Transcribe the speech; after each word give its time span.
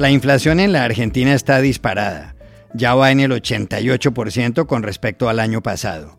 La 0.00 0.10
inflación 0.10 0.60
en 0.60 0.72
la 0.72 0.84
Argentina 0.84 1.34
está 1.34 1.60
disparada. 1.60 2.34
Ya 2.72 2.94
va 2.94 3.10
en 3.10 3.20
el 3.20 3.32
88% 3.32 4.64
con 4.64 4.82
respecto 4.82 5.28
al 5.28 5.38
año 5.38 5.62
pasado. 5.62 6.18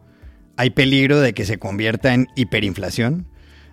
¿Hay 0.55 0.69
peligro 0.69 1.19
de 1.19 1.33
que 1.33 1.45
se 1.45 1.57
convierta 1.57 2.13
en 2.13 2.27
hiperinflación? 2.35 3.25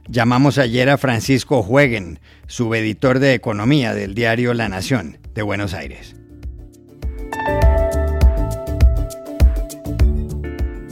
Llamamos 0.08 0.56
ayer 0.56 0.88
a 0.88 0.96
Francisco 0.96 1.62
Jueguen, 1.62 2.20
subeditor 2.46 3.18
de 3.18 3.34
Economía 3.34 3.92
del 3.92 4.14
diario 4.14 4.54
La 4.54 4.70
Nación 4.70 5.18
de 5.34 5.42
Buenos 5.42 5.74
Aires. 5.74 6.16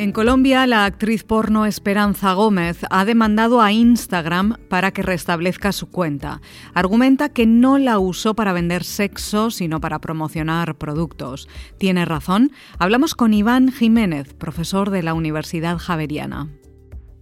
En 0.07 0.13
Colombia, 0.13 0.69
la 0.69 0.85
actriz 0.85 1.25
porno 1.25 1.67
Esperanza 1.67 2.33
Gómez 2.33 2.79
ha 2.91 3.05
demandado 3.05 3.61
a 3.61 3.73
Instagram 3.73 4.55
para 4.69 4.93
que 4.93 5.03
restablezca 5.03 5.73
su 5.73 5.91
cuenta. 5.91 6.41
Argumenta 6.75 7.29
que 7.29 7.45
no 7.45 7.77
la 7.77 7.99
usó 7.99 8.35
para 8.35 8.53
vender 8.53 8.85
sexo, 8.85 9.51
sino 9.51 9.81
para 9.81 10.01
promocionar 10.01 10.79
productos. 10.79 11.49
¿Tiene 11.77 12.05
razón? 12.05 12.53
Hablamos 12.79 13.17
con 13.17 13.35
Iván 13.35 13.73
Jiménez, 13.73 14.33
profesor 14.33 14.91
de 14.91 15.03
la 15.03 15.13
Universidad 15.13 15.77
Javeriana. 15.77 16.51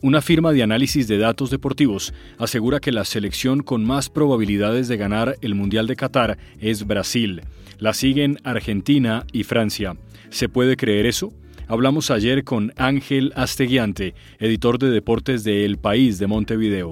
Una 0.02 0.21
firma 0.21 0.52
de 0.52 0.62
análisis 0.62 1.09
de 1.09 1.16
datos 1.16 1.48
deportivos 1.48 2.12
asegura 2.37 2.80
que 2.80 2.93
la 2.93 3.07
selección 3.07 3.62
con 3.62 3.82
más 3.82 4.10
probabilidades 4.10 4.88
de 4.88 4.98
ganar 4.98 5.37
el 5.41 5.55
Mundial 5.55 5.87
de 5.87 5.96
Qatar 5.96 6.37
es 6.59 6.87
Brasil. 6.87 7.41
La 7.79 7.95
siguen 7.95 8.41
Argentina 8.45 9.24
y 9.32 9.45
Francia. 9.45 9.96
¿Se 10.29 10.51
puede 10.51 10.77
creer 10.77 11.07
eso? 11.07 11.32
Hablamos 11.66 12.10
ayer 12.10 12.45
con 12.45 12.73
Ángel 12.77 13.32
Asteguiante, 13.36 14.14
editor 14.38 14.78
de 14.78 14.91
deportes 14.91 15.45
de 15.45 15.64
El 15.64 15.78
País 15.78 16.18
de 16.18 16.27
Montevideo. 16.27 16.90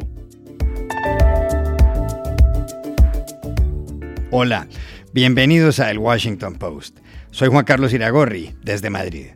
Hola, 4.30 4.66
bienvenidos 5.12 5.78
a 5.78 5.90
El 5.90 5.98
Washington 5.98 6.54
Post. 6.54 7.00
Soy 7.30 7.48
Juan 7.48 7.66
Carlos 7.66 7.92
Iragorri, 7.92 8.54
desde 8.62 8.88
Madrid. 8.88 9.26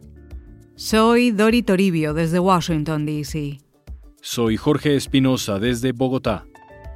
Soy 0.74 1.32
Dori 1.32 1.62
Toribio, 1.62 2.14
desde 2.14 2.38
Washington, 2.38 3.04
D.C. 3.04 3.60
Soy 4.22 4.56
Jorge 4.56 4.96
Espinosa 4.96 5.58
desde 5.58 5.92
Bogotá. 5.92 6.46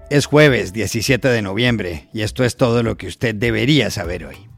Es 0.08 0.24
jueves 0.24 0.72
17 0.72 1.28
de 1.28 1.42
noviembre 1.42 2.08
y 2.14 2.22
esto 2.22 2.42
es 2.44 2.56
todo 2.56 2.82
lo 2.82 2.96
que 2.96 3.06
usted 3.06 3.34
debería 3.34 3.90
saber 3.90 4.24
hoy. 4.24 4.49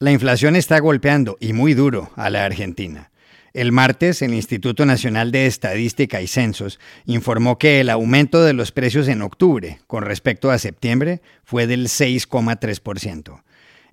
La 0.00 0.12
inflación 0.12 0.54
está 0.54 0.78
golpeando 0.78 1.36
y 1.40 1.52
muy 1.52 1.74
duro 1.74 2.12
a 2.14 2.30
la 2.30 2.44
Argentina. 2.44 3.10
El 3.52 3.72
martes, 3.72 4.22
el 4.22 4.32
Instituto 4.32 4.86
Nacional 4.86 5.32
de 5.32 5.46
Estadística 5.46 6.22
y 6.22 6.28
Censos 6.28 6.78
informó 7.04 7.58
que 7.58 7.80
el 7.80 7.90
aumento 7.90 8.44
de 8.44 8.52
los 8.52 8.70
precios 8.70 9.08
en 9.08 9.22
octubre 9.22 9.80
con 9.88 10.04
respecto 10.04 10.52
a 10.52 10.58
septiembre 10.58 11.20
fue 11.42 11.66
del 11.66 11.86
6,3%. 11.86 13.42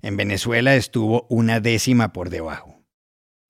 En 0.02 0.16
Venezuela 0.16 0.76
estuvo 0.76 1.26
una 1.28 1.58
décima 1.58 2.12
por 2.12 2.30
debajo. 2.30 2.75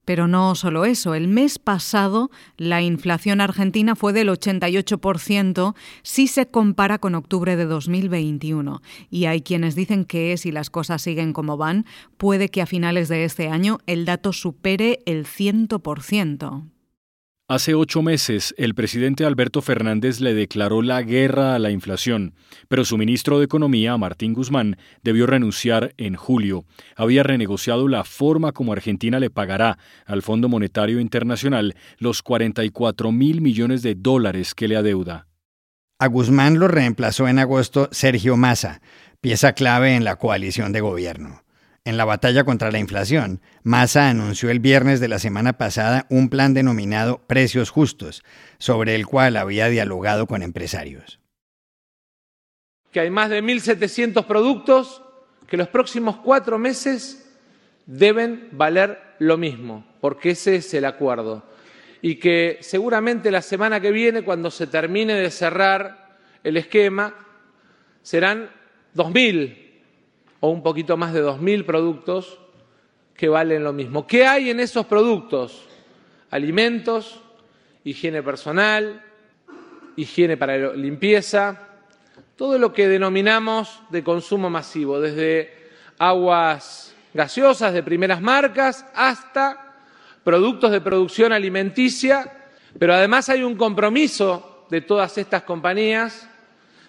Pero 0.07 0.29
no 0.29 0.55
solo 0.55 0.85
eso, 0.85 1.15
el 1.15 1.27
mes 1.27 1.59
pasado 1.59 2.31
la 2.57 2.81
inflación 2.81 3.41
argentina 3.41 3.97
fue 3.97 4.12
del 4.12 4.29
88% 4.29 5.75
si 6.03 6.29
se 6.29 6.47
compara 6.47 6.99
con 6.99 7.17
octubre 7.17 7.57
de 7.57 7.67
2021. 7.67 8.81
Y 9.11 9.25
hay 9.27 9.43
quienes 9.43 9.75
dicen 9.75 10.05
que 10.05 10.37
si 10.39 10.53
las 10.53 10.71
cosas 10.71 11.03
siguen 11.03 11.33
como 11.33 11.57
van, 11.57 11.84
puede 12.17 12.49
que 12.49 12.62
a 12.62 12.67
finales 12.67 13.09
de 13.09 13.25
este 13.25 13.49
año 13.49 13.79
el 13.87 14.05
dato 14.05 14.33
supere 14.33 15.01
el 15.07 15.27
100%. 15.27 16.75
Hace 17.48 17.77
ocho 17.77 18.02
meses, 18.02 18.56
el 18.58 18.75
presidente 18.75 19.25
Alberto 19.25 19.62
Fernández 19.62 20.19
le 20.19 20.34
declaró 20.34 20.82
la 20.82 21.00
guerra 21.03 21.54
a 21.54 21.60
la 21.60 21.71
inflación, 21.71 22.34
pero 22.66 22.84
su 22.84 22.98
ministro 22.98 23.38
de 23.38 23.44
Economía, 23.44 23.97
Martín 23.97 24.32
Guzmán, 24.32 24.78
debió 25.04 25.28
renunciar 25.28 25.94
en 25.97 26.16
julio. 26.16 26.65
Había 26.97 27.22
renegociado 27.22 27.87
la 27.87 28.03
forma 28.03 28.50
como 28.50 28.72
Argentina 28.72 29.21
le 29.21 29.31
pagará 29.31 29.78
al 30.06 30.22
Fondo 30.22 30.48
Monetario 30.48 30.98
Internacional 30.98 31.76
los 31.98 32.21
44 32.25 33.12
mil 33.12 33.41
millones 33.41 33.82
de 33.82 33.94
dólares 33.94 34.53
que 34.53 34.66
le 34.66 34.75
adeuda. 34.75 35.28
A 36.00 36.09
Guzmán 36.09 36.59
lo 36.59 36.66
reemplazó 36.66 37.28
en 37.28 37.38
agosto 37.38 37.88
Sergio 37.92 38.37
Massa, 38.37 38.81
pieza 39.21 39.53
clave 39.53 39.94
en 39.94 40.03
la 40.03 40.16
coalición 40.16 40.72
de 40.72 40.81
gobierno. 40.81 41.46
En 41.86 41.97
la 41.97 42.04
batalla 42.04 42.42
contra 42.42 42.72
la 42.72 42.80
inflación, 42.80 43.41
Massa 43.62 44.10
anunció 44.10 44.50
el 44.50 44.58
viernes 44.58 44.98
de 44.98 45.06
la 45.06 45.20
semana 45.20 45.52
pasada 45.52 46.04
un 46.10 46.28
plan 46.28 46.52
denominado 46.52 47.22
Precios 47.28 47.70
Justos, 47.70 48.24
sobre 48.58 48.97
el 48.97 49.06
cual 49.06 49.36
había 49.36 49.69
dialogado 49.69 50.26
con 50.26 50.42
empresarios. 50.42 51.20
Que 52.91 52.98
hay 52.98 53.10
más 53.10 53.30
de 53.30 53.41
1.700 53.41 54.26
productos 54.26 55.00
que 55.47 55.56
los 55.56 55.69
próximos 55.69 56.16
cuatro 56.16 56.58
meses 56.58 57.32
deben 57.86 58.48
valer 58.50 59.00
lo 59.20 59.38
mismo, 59.38 59.86
porque 60.00 60.30
ese 60.30 60.56
es 60.56 60.74
el 60.74 60.86
acuerdo. 60.86 61.44
Y 62.03 62.16
que 62.16 62.58
seguramente 62.62 63.30
la 63.30 63.42
semana 63.42 63.78
que 63.80 63.92
viene, 63.92 64.24
cuando 64.24 64.50
se 64.50 64.66
termine 64.66 65.14
de 65.14 65.30
cerrar 65.30 66.18
el 66.42 66.56
esquema, 66.56 67.14
serán 68.03 68.50
2.000 68.97 69.66
o 70.41 70.50
un 70.50 70.62
poquito 70.62 70.97
más 70.97 71.12
de 71.12 71.24
2.000 71.24 71.64
productos 71.64 72.38
que 73.14 73.28
valen 73.28 73.64
lo 73.64 73.72
mismo. 73.72 74.06
¿Qué 74.06 74.26
hay 74.26 74.50
en 74.50 74.60
esos 74.60 74.86
productos? 74.86 75.64
Alimentos, 76.30 77.20
higiene 77.84 78.22
personal, 78.22 79.02
higiene 79.97 80.36
para 80.36 80.74
limpieza, 80.74 81.60
todo 82.36 82.58
lo 82.58 82.72
que 82.72 82.88
denominamos 82.88 83.80
de 83.91 84.04
consumo 84.04 84.50
masivo, 84.50 85.00
desde 85.00 85.70
aguas 85.98 86.94
gaseosas 87.14 87.72
de 87.72 87.82
primeras 87.82 88.20
marcas 88.20 88.84
hasta 88.94 89.74
productos 90.22 90.70
de 90.70 90.80
producción 90.82 91.32
alimenticia, 91.32 92.50
pero 92.78 92.92
además 92.92 93.28
hay 93.30 93.42
un 93.42 93.56
compromiso 93.56 94.66
de 94.68 94.82
todas 94.82 95.16
estas 95.16 95.44
compañías 95.44 96.28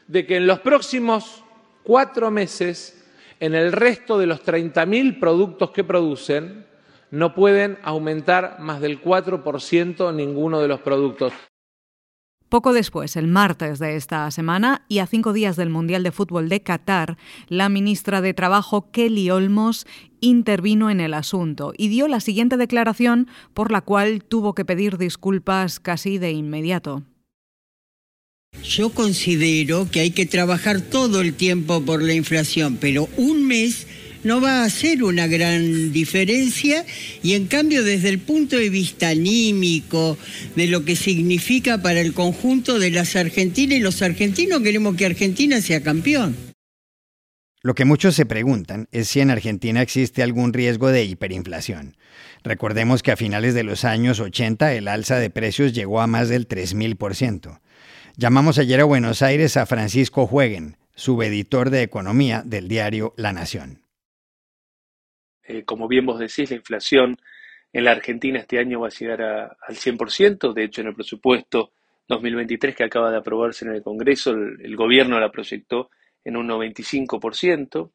de 0.08 0.26
que 0.26 0.38
en 0.38 0.48
los 0.48 0.60
próximos 0.60 1.44
cuatro 1.84 2.30
meses 2.32 2.97
en 3.40 3.56
el 3.56 3.72
resto 3.72 4.18
de 4.18 4.28
los 4.28 4.44
30.000 4.44 5.20
productos 5.20 5.72
que 5.72 5.84
producen, 5.84 6.66
no 7.12 7.34
pueden 7.34 7.78
aumentar 7.84 8.58
más 8.60 8.82
del 8.82 9.02
4% 9.02 10.14
ninguno 10.14 10.60
de 10.60 10.68
los 10.68 10.82
productos. 10.82 11.34
Poco 12.50 12.72
después, 12.72 13.18
el 13.18 13.28
martes 13.28 13.78
de 13.78 13.98
esta 13.98 14.32
semana 14.32 14.86
y 14.88 15.00
a 15.00 15.06
cinco 15.06 15.34
días 15.34 15.58
del 15.58 15.70
Mundial 15.70 16.04
de 16.04 16.14
Fútbol 16.14 16.48
de 16.48 16.64
Qatar, 16.64 17.18
la 17.50 17.68
ministra 17.68 18.22
de 18.22 18.34
Trabajo, 18.34 18.90
Kelly 18.92 19.30
Olmos, 19.30 19.86
intervino 20.22 20.90
en 20.90 21.02
el 21.02 21.14
asunto 21.14 21.74
y 21.78 21.90
dio 21.90 22.08
la 22.08 22.22
siguiente 22.22 22.56
declaración 22.56 23.28
por 23.54 23.70
la 23.70 23.82
cual 23.82 24.24
tuvo 24.24 24.56
que 24.56 24.64
pedir 24.64 24.98
disculpas 24.98 25.82
casi 25.82 26.20
de 26.20 26.32
inmediato. 26.32 27.04
Yo 28.68 28.90
considero 28.90 29.90
que 29.90 30.02
hay 30.02 30.12
que 30.12 30.26
trabajar 30.26 30.82
todo 30.82 31.22
el 31.22 31.34
tiempo 31.34 31.82
por 31.84 32.04
la 32.04 32.14
inflación, 32.14 32.78
pero 32.80 33.08
un 33.16 33.48
mes 33.48 33.88
no 34.24 34.42
va 34.42 34.62
a 34.62 34.66
hacer 34.66 35.04
una 35.04 35.26
gran 35.28 35.94
diferencia 35.94 36.86
y 37.24 37.34
en 37.34 37.46
cambio 37.46 37.84
desde 37.84 38.10
el 38.10 38.20
punto 38.20 38.58
de 38.58 38.70
vista 38.70 39.10
anímico, 39.10 40.18
de 40.56 40.68
lo 40.68 40.84
que 40.84 40.98
significa 40.98 41.82
para 41.82 42.02
el 42.02 42.14
conjunto 42.14 42.78
de 42.78 42.92
las 42.92 43.16
Argentinas 43.16 43.78
y 43.78 43.82
los 43.82 44.02
argentinos 44.02 44.62
queremos 44.62 44.96
que 44.96 45.06
Argentina 45.06 45.62
sea 45.62 45.82
campeón. 45.82 46.36
Lo 47.62 47.74
que 47.74 47.86
muchos 47.86 48.16
se 48.16 48.26
preguntan 48.26 48.88
es 48.92 49.08
si 49.08 49.22
en 49.22 49.30
Argentina 49.30 49.82
existe 49.82 50.24
algún 50.24 50.54
riesgo 50.54 50.90
de 50.90 51.06
hiperinflación. 51.06 51.98
Recordemos 52.44 53.02
que 53.02 53.12
a 53.12 53.18
finales 53.18 53.54
de 53.54 53.64
los 53.64 53.84
años 53.84 54.20
80 54.20 54.74
el 54.74 54.88
alza 54.88 55.18
de 55.20 55.30
precios 55.30 55.74
llegó 55.74 56.02
a 56.02 56.08
más 56.08 56.30
del 56.30 56.48
3.000%. 56.48 57.60
Llamamos 58.20 58.58
ayer 58.58 58.80
a 58.80 58.84
Buenos 58.84 59.22
Aires 59.22 59.58
a 59.58 59.68
Francisco 59.68 60.26
Jueguen, 60.26 60.76
subeditor 60.96 61.70
de 61.70 61.84
Economía 61.84 62.42
del 62.44 62.68
diario 62.68 63.14
La 63.16 63.32
Nación. 63.32 63.84
Eh, 65.44 65.64
como 65.66 65.88
bien 65.88 66.08
vos 66.08 66.18
decís, 66.18 66.50
la 66.50 66.56
inflación 66.56 67.18
en 67.72 67.84
la 67.84 67.92
Argentina 67.92 68.40
este 68.40 68.58
año 68.58 68.80
va 68.80 68.88
a 68.88 68.90
llegar 68.90 69.22
al 69.22 69.76
100%. 69.76 70.52
De 70.52 70.64
hecho, 70.64 70.82
en 70.82 70.88
el 70.88 70.96
presupuesto 70.96 71.74
2023 72.08 72.76
que 72.76 72.86
acaba 72.86 73.12
de 73.12 73.18
aprobarse 73.18 73.66
en 73.66 73.76
el 73.76 73.84
Congreso, 73.84 74.32
el 74.32 74.76
gobierno 74.76 75.20
la 75.20 75.32
proyectó 75.32 75.92
en 76.24 76.38
un 76.38 76.48
95%. 76.48 77.92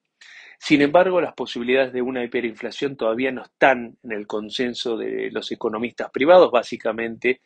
Sin 0.57 0.83
embargo, 0.83 1.21
las 1.21 1.35
posibilidades 1.35 1.93
de 1.93 2.01
una 2.01 2.23
hiperinflación 2.23 2.97
todavía 2.97 3.33
no 3.33 3.43
están 3.43 3.97
en 4.05 4.13
el 4.13 4.29
consenso 4.29 4.97
de 4.97 5.33
los 5.33 5.51
economistas 5.51 6.13
privados, 6.13 6.53
básicamente 6.53 7.41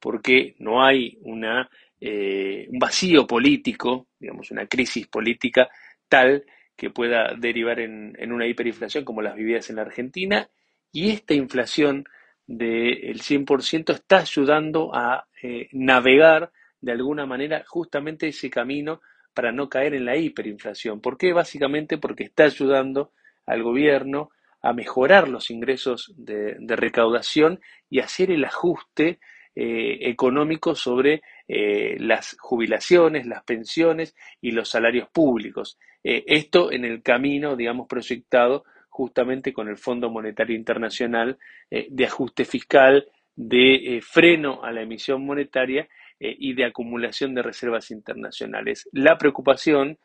porque 0.00 0.56
no 0.58 0.82
hay 0.82 1.18
una 1.20 1.68
eh, 2.04 2.66
un 2.68 2.80
vacío 2.80 3.28
político, 3.28 4.08
digamos, 4.18 4.50
una 4.50 4.66
crisis 4.66 5.06
política 5.06 5.70
tal 6.08 6.44
que 6.76 6.90
pueda 6.90 7.32
derivar 7.38 7.78
en, 7.78 8.32
una 8.32 8.44
hiperinflación 8.48 9.04
como 9.04 9.22
las 9.22 9.36
vividas 9.36 9.70
en 9.70 9.76
la 9.76 9.82
Argentina, 9.82 10.48
y 10.90 11.10
esta 11.10 11.34
inflación 11.34 12.04
del 12.44 13.22
100% 13.22 13.94
está 13.94 14.18
ayudando 14.18 14.92
a 14.92 15.28
eh, 15.44 15.68
navegar 15.70 16.50
de 16.80 16.90
alguna 16.90 17.24
manera 17.24 17.62
justamente 17.68 18.26
ese 18.26 18.50
camino 18.50 19.00
para 19.32 19.52
no 19.52 19.68
caer 19.68 19.94
en 19.94 20.04
la 20.04 20.16
hiperinflación. 20.16 21.00
¿Por 21.00 21.16
qué? 21.16 21.32
Básicamente 21.32 21.98
porque 21.98 22.24
está 22.24 22.44
ayudando 22.44 23.12
al 23.46 23.62
gobierno 23.62 24.30
a 24.60 24.72
mejorar 24.72 25.28
los 25.28 25.52
ingresos 25.52 26.12
de, 26.16 26.56
recaudación 26.66 27.60
y 27.88 28.00
hacer 28.00 28.32
el 28.32 28.44
ajuste 28.44 29.20
eh, 29.54 29.98
económico 30.00 30.74
sobre 30.74 31.22
eh, 31.48 31.96
las 31.98 32.36
jubilaciones, 32.38 33.26
las 33.26 33.42
pensiones 33.44 34.14
y 34.40 34.52
los 34.52 34.68
salarios 34.68 35.08
públicos. 35.10 35.78
Eh, 36.04 36.24
esto 36.26 36.72
en 36.72 36.84
el 36.84 37.02
camino, 37.02 37.56
digamos, 37.56 37.86
proyectado 37.88 38.64
justamente 38.88 39.52
con 39.52 39.68
el 39.68 39.78
Fondo 39.78 40.10
Monetario 40.10 40.54
Internacional 40.54 41.38
de 41.70 42.04
ajuste 42.04 42.44
fiscal, 42.44 43.06
de 43.34 44.02
freno 44.06 44.62
a 44.62 44.70
la 44.70 44.82
emisión 44.82 45.24
monetaria 45.24 45.88
y 46.20 46.52
de 46.52 46.66
acumulación 46.66 47.34
de 47.34 47.40
reservas 47.40 47.90
internacionales. 47.90 48.86
La 48.92 49.16
preocupación 49.16 49.96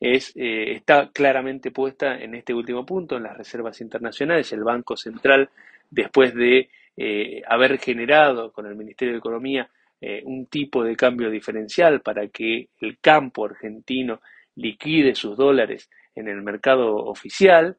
es, 0.00 0.32
eh, 0.36 0.72
está 0.72 1.10
claramente 1.10 1.70
puesta 1.70 2.18
en 2.18 2.34
este 2.34 2.52
último 2.52 2.84
punto, 2.84 3.16
en 3.16 3.24
las 3.24 3.36
reservas 3.36 3.80
internacionales. 3.80 4.52
El 4.52 4.64
Banco 4.64 4.96
Central, 4.96 5.48
después 5.90 6.34
de 6.34 6.68
eh, 6.96 7.42
haber 7.46 7.78
generado 7.78 8.52
con 8.52 8.66
el 8.66 8.76
Ministerio 8.76 9.12
de 9.12 9.18
Economía 9.18 9.68
eh, 10.00 10.22
un 10.24 10.46
tipo 10.46 10.84
de 10.84 10.96
cambio 10.96 11.30
diferencial 11.30 12.00
para 12.00 12.28
que 12.28 12.68
el 12.80 12.98
campo 12.98 13.46
argentino 13.46 14.20
liquide 14.54 15.14
sus 15.14 15.36
dólares 15.36 15.90
en 16.14 16.28
el 16.28 16.42
mercado 16.42 16.96
oficial, 16.96 17.76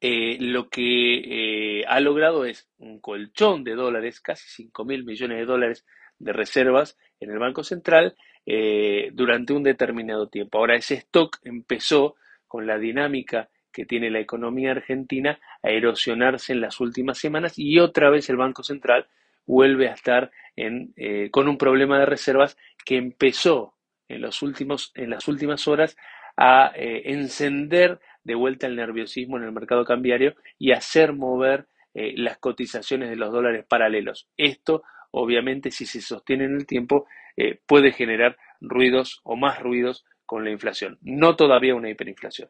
lo 0.00 0.68
que 0.68 1.84
ha 1.86 2.00
logrado 2.00 2.44
es 2.44 2.68
un 2.78 2.98
colchón 2.98 3.62
de 3.62 3.74
dólares, 3.74 4.20
casi 4.20 4.48
5 4.48 4.84
mil 4.84 5.04
millones 5.04 5.38
de 5.38 5.44
dólares 5.44 5.86
de 6.18 6.32
reservas 6.32 6.96
en 7.20 7.30
el 7.30 7.38
Banco 7.38 7.62
Central, 7.62 8.16
eh, 8.48 9.10
durante 9.12 9.52
un 9.52 9.64
determinado 9.64 10.28
tiempo. 10.28 10.58
Ahora, 10.58 10.76
ese 10.76 10.94
stock 10.94 11.38
empezó 11.42 12.14
con 12.46 12.64
la 12.64 12.78
dinámica 12.78 13.48
que 13.72 13.84
tiene 13.84 14.08
la 14.08 14.20
economía 14.20 14.70
argentina 14.70 15.40
a 15.64 15.70
erosionarse 15.70 16.52
en 16.52 16.60
las 16.60 16.80
últimas 16.80 17.18
semanas 17.18 17.54
y 17.56 17.80
otra 17.80 18.08
vez 18.08 18.30
el 18.30 18.36
Banco 18.36 18.62
Central 18.62 19.08
vuelve 19.46 19.88
a 19.88 19.94
estar 19.94 20.30
en, 20.56 20.92
eh, 20.96 21.30
con 21.30 21.48
un 21.48 21.58
problema 21.58 21.98
de 21.98 22.06
reservas 22.06 22.56
que 22.84 22.96
empezó 22.96 23.74
en, 24.08 24.22
los 24.22 24.42
últimos, 24.42 24.92
en 24.94 25.10
las 25.10 25.28
últimas 25.28 25.68
horas 25.68 25.96
a 26.36 26.72
eh, 26.74 27.12
encender 27.12 28.00
de 28.24 28.34
vuelta 28.34 28.66
el 28.66 28.76
nerviosismo 28.76 29.36
en 29.36 29.44
el 29.44 29.52
mercado 29.52 29.84
cambiario 29.84 30.34
y 30.58 30.72
hacer 30.72 31.12
mover 31.12 31.68
las 31.98 32.36
cotizaciones 32.36 33.08
de 33.08 33.16
los 33.16 33.32
dólares 33.32 33.64
paralelos. 33.66 34.28
Esto, 34.36 34.82
obviamente, 35.12 35.70
si 35.70 35.86
se 35.86 36.02
sostiene 36.02 36.44
en 36.44 36.54
el 36.54 36.66
tiempo, 36.66 37.06
eh, 37.36 37.60
puede 37.66 37.92
generar 37.92 38.38
ruidos 38.60 39.20
o 39.22 39.36
más 39.36 39.60
ruidos 39.60 40.06
con 40.24 40.44
la 40.44 40.50
inflación. 40.50 40.98
No 41.02 41.36
todavía 41.36 41.74
una 41.74 41.90
hiperinflación. 41.90 42.48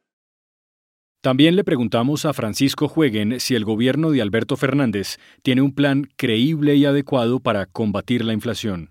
También 1.21 1.57
le 1.57 1.65
preguntamos 1.65 2.25
a 2.25 2.33
Francisco 2.33 2.89
Jueguen 2.89 3.41
si 3.41 3.55
el 3.55 3.65
gobierno 3.65 4.11
de 4.11 4.23
Alberto 4.23 4.57
Fernández 4.57 5.19
tiene 5.43 5.63
un 5.63 5.75
plan 5.75 6.09
creíble 6.17 6.77
y 6.77 6.85
adecuado 6.85 7.41
para 7.41 7.67
combatir 7.67 8.25
la 8.25 8.33
inflación. 8.33 8.91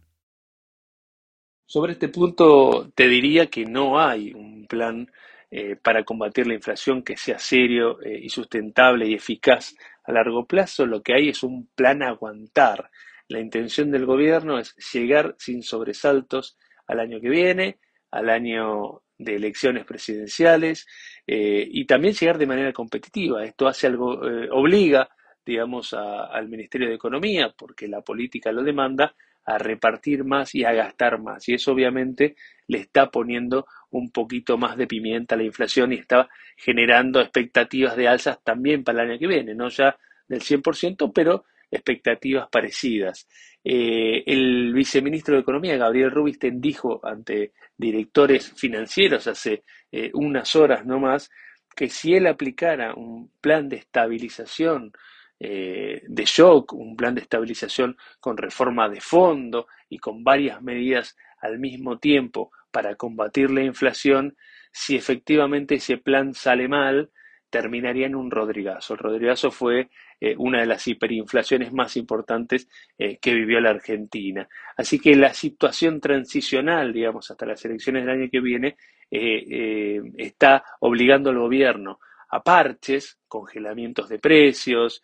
Sobre 1.66 1.94
este 1.94 2.10
punto 2.10 2.92
te 2.94 3.08
diría 3.08 3.48
que 3.48 3.66
no 3.66 4.00
hay 4.00 4.34
un 4.34 4.68
plan 4.68 5.10
eh, 5.50 5.76
para 5.82 6.04
combatir 6.04 6.48
la 6.48 6.54
inflación 6.54 7.04
que 7.04 7.18
sea 7.18 7.40
serio 7.40 8.02
eh, 8.02 8.20
y 8.22 8.30
sustentable 8.30 9.08
y 9.08 9.14
eficaz 9.14 9.76
a 10.04 10.12
largo 10.12 10.46
plazo. 10.46 10.86
Lo 10.86 11.02
que 11.02 11.14
hay 11.14 11.30
es 11.30 11.44
un 11.44 11.68
plan 11.76 12.04
a 12.04 12.10
aguantar 12.10 12.92
la 13.28 13.40
intención 13.40 13.90
del 13.92 14.06
gobierno 14.06 14.60
es 14.60 14.76
llegar 14.94 15.36
sin 15.40 15.64
sobresaltos 15.64 16.58
al 16.88 17.00
año 17.00 17.20
que 17.20 17.30
viene, 17.30 17.80
al 18.12 18.30
año 18.30 19.02
de 19.18 19.36
elecciones 19.36 19.86
presidenciales 19.86 20.86
eh, 21.26 21.68
y 21.70 21.86
también 21.86 22.14
llegar 22.14 22.38
de 22.38 22.48
manera 22.48 22.74
competitiva. 22.74 23.44
Esto 23.44 23.68
hace 23.68 23.88
algo, 23.88 24.28
eh, 24.28 24.48
obliga, 24.52 25.10
digamos, 25.46 25.94
al 25.94 26.50
Ministerio 26.50 26.90
de 26.90 26.96
Economía, 26.96 27.54
porque 27.56 27.88
la 27.88 28.02
política 28.02 28.52
lo 28.52 28.64
demanda, 28.64 29.14
a 29.46 29.60
repartir 29.60 30.24
más 30.24 30.56
y 30.56 30.64
a 30.64 30.74
gastar 30.74 31.22
más. 31.22 31.48
Y 31.48 31.54
eso 31.54 31.72
obviamente 31.72 32.36
le 32.68 32.80
está 32.80 33.12
poniendo 33.12 33.68
un 33.92 34.12
poquito 34.12 34.58
más 34.58 34.76
de 34.76 34.88
pimienta 34.88 35.36
a 35.36 35.38
la 35.38 35.44
inflación 35.44 35.94
y 35.94 35.98
está 35.98 36.30
generando 36.58 37.22
expectativas 37.22 37.96
de 37.96 38.08
alzas 38.08 38.40
también 38.44 38.84
para 38.84 39.04
el 39.04 39.12
año 39.12 39.20
que 39.20 39.28
viene, 39.28 39.54
no 39.54 39.70
ya 39.70 39.98
del 40.28 40.42
100%, 40.42 41.12
pero 41.14 41.46
expectativas 41.76 42.48
parecidas. 42.50 43.28
Eh, 43.64 44.24
el 44.26 44.74
viceministro 44.74 45.36
de 45.36 45.42
Economía, 45.42 45.78
Gabriel 45.78 46.12
Rubisten, 46.12 46.62
dijo 46.62 47.00
ante 47.04 47.54
directores 47.78 48.54
financieros 48.54 49.28
hace 49.28 49.64
eh, 49.92 50.12
unas 50.14 50.56
horas 50.56 50.86
no 50.86 51.00
más 51.00 51.30
que 51.76 51.90
si 51.90 52.16
él 52.16 52.28
aplicara 52.28 52.94
un 52.94 53.32
plan 53.42 53.68
de 53.68 53.78
estabilización 53.78 54.94
eh, 55.40 56.04
de 56.08 56.26
shock, 56.26 56.74
un 56.74 56.96
plan 56.96 57.14
de 57.14 57.22
estabilización 57.22 57.98
con 58.22 58.38
reforma 58.38 58.88
de 58.88 59.02
fondo 59.02 59.68
y 59.90 59.98
con 59.98 60.24
varias 60.24 60.62
medidas 60.62 61.18
al 61.42 61.60
mismo 61.60 62.00
tiempo 62.00 62.52
para 62.72 62.96
combatir 62.96 63.52
la 63.52 63.62
inflación, 63.62 64.38
si 64.72 64.96
efectivamente 64.96 65.76
ese 65.76 65.98
plan 65.98 66.34
sale 66.34 66.68
mal, 66.68 67.12
terminaría 67.50 68.08
en 68.08 68.16
un 68.16 68.32
Rodrigazo. 68.32 68.94
El 68.94 69.00
Rodrigazo 69.00 69.52
fue 69.52 69.90
eh, 70.20 70.36
una 70.38 70.62
de 70.62 70.66
las 70.66 70.88
hiperinflaciones 70.88 71.74
más 71.74 71.98
importantes 71.98 72.70
eh, 72.98 73.18
que 73.18 73.34
vivió 73.34 73.60
la 73.60 73.72
Argentina. 73.72 74.48
Así 74.78 75.00
que 75.00 75.16
la 75.16 75.34
situación 75.34 76.00
transicional, 76.00 76.94
digamos, 76.94 77.30
hasta 77.30 77.46
las 77.46 77.64
elecciones 77.66 78.06
del 78.06 78.22
año 78.22 78.30
que 78.32 78.40
viene, 78.40 78.78
eh, 79.12 80.02
está 80.18 80.64
obligando 80.80 81.30
al 81.30 81.40
gobierno 81.40 82.00
a 82.30 82.42
parches, 82.42 83.20
congelamientos 83.28 84.10
de 84.10 84.20
precios, 84.20 85.02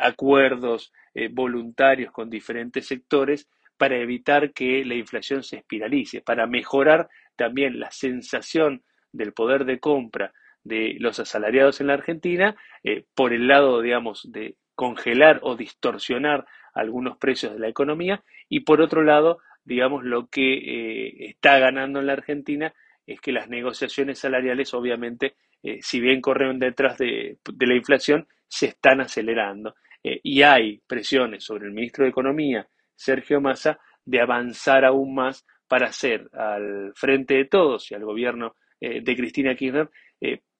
acuerdos 0.00 0.92
voluntarios 1.30 2.10
con 2.10 2.28
diferentes 2.28 2.86
sectores 2.86 3.48
para 3.76 3.96
evitar 3.96 4.52
que 4.52 4.84
la 4.84 4.94
inflación 4.94 5.42
se 5.42 5.58
espiralice, 5.58 6.20
para 6.20 6.46
mejorar 6.46 7.08
también 7.36 7.78
la 7.78 7.90
sensación 7.90 8.82
del 9.12 9.32
poder 9.32 9.64
de 9.64 9.78
compra 9.78 10.32
de 10.64 10.96
los 10.98 11.18
asalariados 11.18 11.80
en 11.80 11.88
la 11.88 11.94
Argentina 11.94 12.56
eh, 12.84 13.04
por 13.14 13.32
el 13.32 13.48
lado, 13.48 13.80
digamos, 13.80 14.30
de 14.30 14.56
congelar 14.74 15.40
o 15.42 15.56
distorsionar 15.56 16.46
algunos 16.74 17.18
precios 17.18 17.52
de 17.52 17.58
la 17.58 17.68
economía 17.68 18.22
y 18.48 18.60
por 18.60 18.80
otro 18.80 19.02
lado, 19.02 19.38
digamos, 19.64 20.04
lo 20.04 20.28
que 20.28 20.54
eh, 20.54 21.26
está 21.30 21.58
ganando 21.58 22.00
en 22.00 22.06
la 22.06 22.12
Argentina 22.12 22.72
es 23.06 23.20
que 23.20 23.32
las 23.32 23.48
negociaciones 23.48 24.18
salariales, 24.18 24.74
obviamente, 24.74 25.34
eh, 25.62 25.78
si 25.80 26.00
bien 26.00 26.20
corren 26.20 26.58
detrás 26.58 26.98
de, 26.98 27.38
de, 27.52 27.66
la 27.66 27.74
inflación, 27.74 28.28
se 28.46 28.66
están 28.66 29.00
acelerando. 29.00 29.74
y 30.02 30.42
hay 30.42 30.80
presiones 30.86 31.44
sobre 31.44 31.66
el 31.66 31.72
ministro 31.72 32.04
de 32.04 32.10
Economía, 32.10 32.68
Sergio 32.94 33.40
Massa, 33.40 33.80
de 34.04 34.20
avanzar 34.20 34.84
aún 34.84 35.14
más 35.14 35.44
para 35.66 35.88
hacer 35.88 36.28
al 36.32 36.92
frente 36.94 37.34
de 37.34 37.44
todos 37.46 37.90
y 37.90 37.94
al 37.94 38.04
gobierno 38.04 38.54
de 38.80 39.16
Cristina 39.16 39.54
Kirchner 39.56 39.90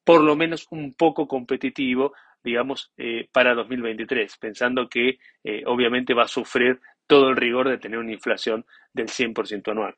por 0.09 0.23
lo 0.23 0.37
menos 0.37 0.67
un 0.71 0.95
poco 0.95 1.29
competitivo, 1.29 2.15
digamos, 2.43 2.91
eh, 2.97 3.29
para 3.31 3.55
2023, 3.55 4.39
pensando 4.39 4.89
que 4.89 5.19
eh, 5.45 5.63
obviamente 5.67 6.15
va 6.15 6.23
a 6.23 6.29
sufrir 6.29 6.81
todo 7.07 7.29
el 7.29 7.37
rigor 7.37 7.69
de 7.69 7.77
tener 7.77 7.99
una 7.99 8.15
inflación 8.15 8.65
del 8.91 9.09
100% 9.09 9.71
anual. 9.71 9.97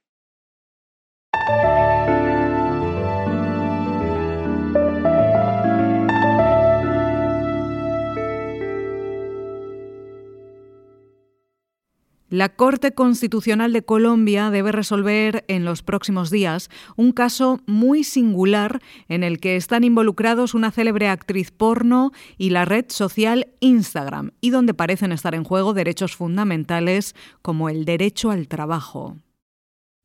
La 12.31 12.49
Corte 12.49 12.93
Constitucional 12.93 13.73
de 13.73 13.83
Colombia 13.83 14.51
debe 14.51 14.71
resolver 14.71 15.45
en 15.49 15.65
los 15.65 15.83
próximos 15.83 16.31
días 16.31 16.71
un 16.95 17.11
caso 17.11 17.59
muy 17.67 18.05
singular 18.05 18.81
en 19.09 19.25
el 19.25 19.41
que 19.41 19.57
están 19.57 19.83
involucrados 19.83 20.55
una 20.55 20.71
célebre 20.71 21.09
actriz 21.09 21.51
porno 21.51 22.13
y 22.39 22.51
la 22.51 22.65
red 22.65 22.85
social 22.87 23.49
Instagram, 23.59 24.31
y 24.41 24.51
donde 24.51 24.75
parecen 24.75 25.11
estar 25.11 25.35
en 25.35 25.43
juego 25.43 25.75
derechos 25.75 26.15
fundamentales 26.15 27.17
como 27.43 27.69
el 27.69 27.85
derecho 27.85 28.31
al 28.31 28.47
trabajo. 28.47 29.17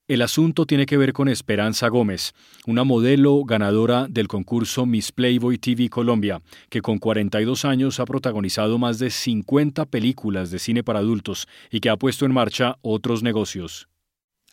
El 0.08 0.22
asunto 0.22 0.68
tiene 0.68 0.86
que 0.86 0.98
ver 0.98 1.14
con 1.14 1.30
Esperanza 1.30 1.88
Gómez, 1.88 2.36
una 2.68 2.84
modelo 2.84 3.44
ganadora 3.44 4.06
del 4.08 4.28
concurso 4.28 4.86
Miss 4.86 5.12
Playboy 5.12 5.58
TV 5.58 5.90
Colombia, 5.90 6.44
que 6.70 6.84
con 6.84 7.00
42 7.00 7.66
años 7.66 8.00
ha 8.00 8.06
protagonizado 8.06 8.78
más 8.78 9.00
de 9.00 9.10
50 9.10 9.88
películas 9.88 10.52
de 10.52 10.60
cine 10.60 10.84
para 10.84 11.00
adultos 11.00 11.48
y 11.72 11.80
que 11.80 11.90
ha 11.90 11.98
puesto 11.98 12.28
en 12.28 12.34
marcha 12.34 12.78
otros 12.84 13.24
negocios. 13.24 13.90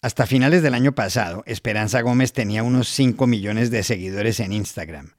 Hasta 0.01 0.27
finales 0.27 0.63
del 0.63 0.73
año 0.73 0.95
pasado, 0.95 1.43
Esperanza 1.45 2.01
Gómez 2.01 2.33
tenía 2.33 2.63
unos 2.63 2.89
5 2.89 3.27
millones 3.27 3.71
de 3.71 3.83
seguidores 3.83 4.41
en 4.41 4.53
Instagram. 4.55 5.13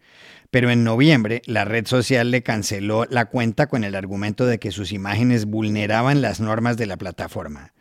pero 0.49 0.71
en 0.71 0.83
noviembre 0.83 1.43
la 1.45 1.63
red 1.65 1.85
social 1.85 2.31
le 2.31 2.41
canceló 2.41 3.05
la 3.05 3.25
cuenta 3.25 3.67
con 3.67 3.83
el 3.83 3.93
argumento 3.93 4.47
de 4.47 4.57
que 4.57 4.71
sus 4.71 4.91
imágenes 4.93 5.45
vulneraban 5.45 6.23
las 6.23 6.39
normas 6.39 6.77
de 6.77 6.87
la 6.87 6.97
plataforma. 6.97 7.73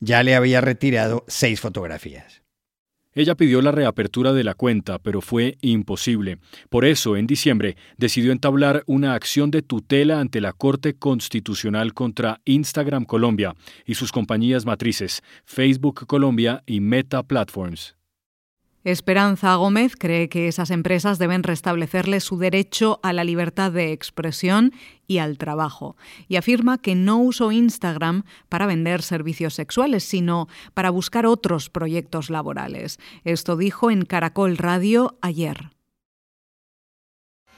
Ya 0.00 0.22
le 0.22 0.34
había 0.34 0.60
retirado 0.60 1.24
seis 1.26 1.60
fotografías. 1.60 2.42
Ella 3.16 3.34
pidió 3.34 3.62
la 3.62 3.72
reapertura 3.72 4.34
de 4.34 4.44
la 4.44 4.52
cuenta, 4.52 4.98
pero 4.98 5.22
fue 5.22 5.56
imposible. 5.62 6.36
Por 6.68 6.84
eso, 6.84 7.16
en 7.16 7.26
diciembre, 7.26 7.78
decidió 7.96 8.30
entablar 8.30 8.84
una 8.86 9.14
acción 9.14 9.50
de 9.50 9.62
tutela 9.62 10.20
ante 10.20 10.42
la 10.42 10.52
Corte 10.52 10.98
Constitucional 10.98 11.94
contra 11.94 12.42
Instagram 12.44 13.06
Colombia 13.06 13.54
y 13.86 13.94
sus 13.94 14.12
compañías 14.12 14.66
matrices, 14.66 15.22
Facebook 15.46 16.06
Colombia 16.06 16.62
y 16.66 16.80
Meta 16.80 17.22
Platforms. 17.22 17.95
Esperanza 18.86 19.56
Gómez 19.56 19.96
cree 19.98 20.28
que 20.28 20.46
esas 20.46 20.70
empresas 20.70 21.18
deben 21.18 21.42
restablecerle 21.42 22.20
su 22.20 22.38
derecho 22.38 23.00
a 23.02 23.12
la 23.12 23.24
libertad 23.24 23.72
de 23.72 23.90
expresión 23.90 24.72
y 25.08 25.18
al 25.18 25.38
trabajo, 25.38 25.96
y 26.28 26.36
afirma 26.36 26.78
que 26.78 26.94
no 26.94 27.18
usó 27.18 27.50
Instagram 27.50 28.22
para 28.48 28.66
vender 28.66 29.02
servicios 29.02 29.54
sexuales, 29.54 30.04
sino 30.04 30.46
para 30.72 30.90
buscar 30.90 31.26
otros 31.26 31.68
proyectos 31.68 32.30
laborales. 32.30 33.00
Esto 33.24 33.56
dijo 33.56 33.90
en 33.90 34.04
Caracol 34.04 34.56
Radio 34.56 35.18
ayer. 35.20 35.72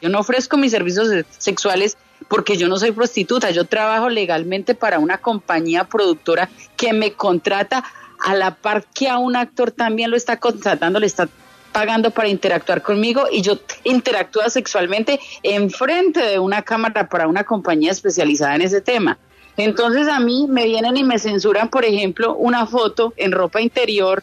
Yo 0.01 0.09
no 0.09 0.21
ofrezco 0.21 0.57
mis 0.57 0.73
servicios 0.73 1.11
sexuales 1.37 1.99
porque 2.29 2.57
yo 2.57 2.69
no 2.69 2.79
soy 2.79 2.93
prostituta, 2.93 3.51
yo 3.51 3.67
trabajo 3.67 4.09
legalmente 4.09 4.75
para 4.75 4.99
una 4.99 5.19
compañía 5.19 5.85
productora 5.85 6.49
que 6.79 6.95
me 6.95 7.13
contrata 7.13 7.85
a 8.19 8.35
la 8.35 8.55
par 8.55 8.85
que 8.95 9.09
a 9.09 9.19
un 9.19 9.37
actor 9.37 9.71
también 9.71 10.11
lo 10.11 10.17
está 10.17 10.39
contratando, 10.39 11.01
le 11.01 11.07
está 11.07 11.29
pagando 11.73 12.11
para 12.11 12.29
interactuar 12.29 12.83
conmigo 12.83 13.27
y 13.31 13.43
yo 13.43 13.59
interactúo 13.85 14.49
sexualmente 14.49 15.21
enfrente 15.43 16.21
de 16.21 16.39
una 16.39 16.63
cámara 16.63 17.09
para 17.09 17.29
una 17.29 17.45
compañía 17.45 17.93
especializada 17.93 18.57
en 18.57 18.63
ese 18.63 18.81
tema. 18.81 19.19
Entonces 19.57 20.09
a 20.09 20.21
mí 20.21 20.47
me 20.49 20.65
vienen 20.65 20.97
y 20.97 21.05
me 21.05 21.19
censuran, 21.19 21.69
por 21.69 21.85
ejemplo, 21.85 22.35
una 22.37 22.67
foto 22.67 23.13
en 23.17 23.33
ropa 23.33 23.61
interior 23.61 24.23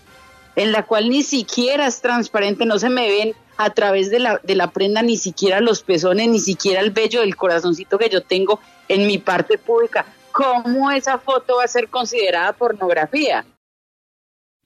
en 0.55 0.71
la 0.71 0.83
cual 0.83 1.09
ni 1.09 1.23
siquiera 1.23 1.87
es 1.87 2.01
transparente, 2.01 2.65
no 2.65 2.79
se 2.79 2.89
me 2.89 3.07
ven 3.09 3.33
a 3.57 3.69
través 3.69 4.09
de 4.09 4.19
la, 4.19 4.39
de 4.43 4.55
la 4.55 4.71
prenda 4.71 5.01
ni 5.01 5.17
siquiera 5.17 5.59
los 5.59 5.81
pezones, 5.83 6.29
ni 6.29 6.39
siquiera 6.39 6.81
el 6.81 6.91
vello 6.91 7.21
del 7.21 7.35
corazoncito 7.35 7.97
que 7.97 8.09
yo 8.09 8.21
tengo 8.21 8.59
en 8.87 9.07
mi 9.07 9.17
parte 9.17 9.57
pública. 9.57 10.05
¿Cómo 10.31 10.91
esa 10.91 11.17
foto 11.17 11.57
va 11.57 11.63
a 11.63 11.67
ser 11.67 11.89
considerada 11.89 12.53
pornografía? 12.53 13.45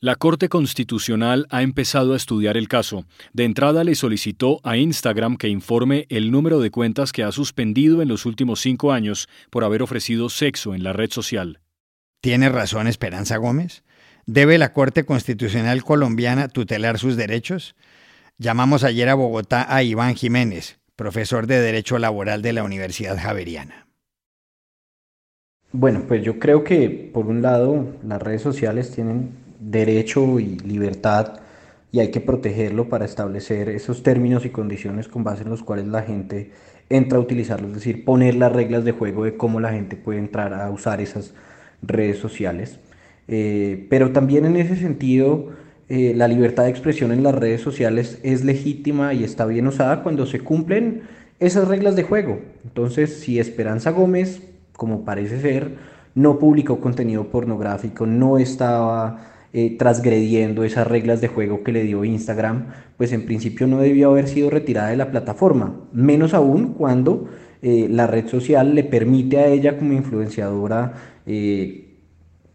La 0.02 0.16
Corte 0.16 0.48
Constitucional 0.48 1.46
ha 1.50 1.62
empezado 1.62 2.14
a 2.14 2.16
estudiar 2.16 2.56
el 2.56 2.70
caso. 2.70 3.04
De 3.34 3.44
entrada 3.44 3.84
le 3.84 3.96
solicitó 3.96 4.62
a 4.64 4.78
Instagram 4.78 5.36
que 5.36 5.50
informe 5.50 6.06
el 6.08 6.32
número 6.32 6.62
de 6.62 6.72
cuentas 6.72 7.12
que 7.12 7.22
ha 7.22 7.34
suspendido 7.34 8.02
en 8.02 8.08
los 8.08 8.26
últimos 8.26 8.62
cinco 8.62 8.94
años 8.94 9.28
por 9.50 9.66
haber 9.66 9.82
ofrecido 9.82 10.30
sexo 10.30 10.74
en 10.74 10.84
la 10.84 10.94
red 10.94 11.12
social. 11.12 11.60
¿Tiene 12.22 12.48
razón 12.48 12.88
Esperanza 12.88 13.36
Gómez? 13.36 13.84
¿Debe 14.26 14.58
la 14.58 14.72
Corte 14.72 15.04
Constitucional 15.04 15.84
colombiana 15.84 16.48
tutelar 16.48 16.98
sus 16.98 17.18
derechos? 17.18 17.76
Llamamos 18.38 18.86
ayer 18.86 19.10
a 19.10 19.16
Bogotá 19.16 19.66
a 19.68 19.84
Iván 19.84 20.16
Jiménez, 20.16 20.80
profesor 20.96 21.46
de 21.46 21.60
Derecho 21.60 22.00
Laboral 22.00 22.42
de 22.42 22.54
la 22.54 22.64
Universidad 22.64 23.18
Javeriana. 23.22 23.90
Bueno, 25.74 26.06
pues 26.08 26.24
yo 26.24 26.40
creo 26.40 26.64
que 26.64 27.12
por 27.14 27.26
un 27.26 27.42
lado 27.42 27.98
las 28.08 28.22
redes 28.22 28.42
sociales 28.42 28.92
tienen 28.92 29.39
derecho 29.60 30.40
y 30.40 30.58
libertad 30.60 31.40
y 31.92 32.00
hay 32.00 32.12
que 32.12 32.22
protegerlo 32.22 32.88
para 32.90 33.06
establecer 33.06 33.70
esos 33.70 34.04
términos 34.04 34.46
y 34.46 34.50
condiciones 34.50 35.08
con 35.08 35.24
base 35.24 35.44
en 35.44 35.50
los 35.50 35.64
cuales 35.64 35.88
la 35.88 36.04
gente 36.04 36.52
entra 36.90 37.18
a 37.18 37.22
utilizarlo, 37.22 37.68
es 37.68 37.76
decir, 37.76 38.06
poner 38.06 38.36
las 38.36 38.52
reglas 38.52 38.84
de 38.84 38.92
juego 38.92 39.24
de 39.24 39.38
cómo 39.38 39.60
la 39.60 39.72
gente 39.72 39.96
puede 39.96 40.20
entrar 40.20 40.54
a 40.54 40.70
usar 40.70 41.02
esas 41.02 41.34
redes 41.82 42.18
sociales. 42.18 42.80
Eh, 43.28 43.86
pero 43.90 44.12
también 44.12 44.46
en 44.46 44.56
ese 44.56 44.76
sentido, 44.76 45.50
eh, 45.88 46.14
la 46.16 46.28
libertad 46.28 46.64
de 46.64 46.70
expresión 46.70 47.12
en 47.12 47.24
las 47.24 47.36
redes 47.36 47.62
sociales 47.62 48.20
es 48.24 48.44
legítima 48.44 49.14
y 49.14 49.24
está 49.24 49.46
bien 49.46 49.68
usada 49.68 50.02
cuando 50.02 50.26
se 50.26 50.40
cumplen 50.40 51.04
esas 51.40 51.68
reglas 51.68 51.96
de 51.96 52.04
juego. 52.04 52.40
Entonces, 52.64 53.20
si 53.20 53.40
Esperanza 53.40 53.92
Gómez, 53.92 54.42
como 54.74 55.06
parece 55.06 55.40
ser, 55.42 55.78
no 56.16 56.40
publicó 56.40 56.80
contenido 56.80 57.26
pornográfico, 57.26 58.06
no 58.06 58.40
estaba 58.40 59.39
eh, 59.52 59.78
transgrediendo 59.80 60.64
esas 60.64 60.86
reglas 60.86 61.22
de 61.22 61.28
juego 61.28 61.64
que 61.64 61.72
le 61.72 61.82
dio 61.82 62.06
Instagram, 62.06 62.68
pues 62.98 63.12
en 63.14 63.26
principio 63.26 63.66
no 63.66 63.80
debió 63.80 64.12
haber 64.12 64.28
sido 64.28 64.52
retirada 64.52 64.90
de 64.90 64.96
la 64.96 65.10
plataforma, 65.10 65.88
menos 65.92 66.36
aún 66.36 66.76
cuando 66.76 67.28
eh, 67.64 67.88
la 67.90 68.06
red 68.06 68.28
social 68.28 68.76
le 68.76 68.84
permite 68.84 69.40
a 69.40 69.48
ella 69.48 69.76
como 69.76 69.94
influenciadora 69.94 70.94
eh, 71.26 71.98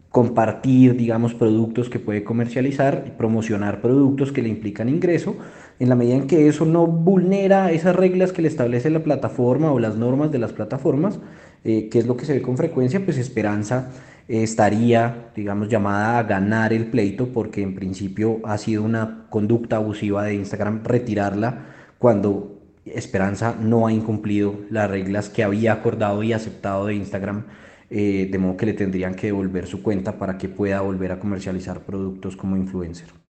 compartir, 0.07 0.95
digamos, 0.95 1.33
productos 1.33 1.89
que 1.89 1.99
puede 1.99 2.23
comercializar 2.23 3.03
y 3.05 3.09
promocionar 3.09 3.81
productos 3.81 4.31
que 4.31 4.41
le 4.41 4.47
implican 4.47 4.87
ingreso, 4.87 5.35
en 5.79 5.89
la 5.89 5.95
medida 5.95 6.15
en 6.15 6.27
que 6.27 6.47
eso 6.47 6.63
no 6.63 6.87
vulnera 6.87 7.73
esas 7.73 7.93
reglas 7.93 8.31
que 8.31 8.41
le 8.41 8.47
establece 8.47 8.89
la 8.89 9.03
plataforma 9.03 9.73
o 9.73 9.79
las 9.79 9.97
normas 9.97 10.31
de 10.31 10.39
las 10.39 10.53
plataformas, 10.53 11.19
que 11.61 11.89
es 11.91 12.05
lo 12.05 12.15
que 12.15 12.25
se 12.25 12.35
ve 12.35 12.41
con 12.41 12.55
frecuencia, 12.55 13.03
pues 13.03 13.17
Esperanza 13.17 13.89
estaría, 14.27 15.31
digamos, 15.35 15.69
llamada 15.69 16.19
a 16.19 16.23
ganar 16.23 16.73
el 16.73 16.87
pleito 16.87 17.27
porque 17.31 17.61
en 17.61 17.75
principio 17.75 18.39
ha 18.43 18.57
sido 18.57 18.83
una 18.83 19.27
conducta 19.29 19.77
abusiva 19.77 20.23
de 20.23 20.35
Instagram 20.35 20.83
retirarla 20.83 21.65
cuando 21.99 22.55
Esperanza 22.85 23.55
no 23.59 23.87
ha 23.87 23.91
incumplido 23.91 24.59
las 24.69 24.89
reglas 24.89 25.29
que 25.29 25.43
había 25.43 25.73
acordado 25.73 26.21
y 26.21 26.33
aceptado 26.33 26.85
de 26.85 26.95
Instagram, 26.95 27.45
eh, 27.89 28.29
de 28.31 28.37
modo 28.37 28.57
que 28.57 28.67
le 28.67 28.73
tendrían 28.73 29.15
que 29.15 29.27
devolver 29.27 29.65
su 29.65 29.81
cuenta 29.81 30.19
para 30.19 30.37
que 30.37 30.49
pueda 30.49 30.81
volver 30.81 31.11
a 31.11 31.19
comercializar 31.19 31.81
productos 31.81 32.35
como 32.35 32.57
influencer. 32.57 33.24